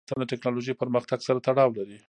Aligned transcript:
لعل 0.03 0.09
د 0.09 0.09
افغانستان 0.19 0.29
د 0.29 0.33
تکنالوژۍ 0.33 0.73
پرمختګ 0.81 1.19
سره 1.27 1.39
تړاو 1.47 1.69
لري. 1.79 1.97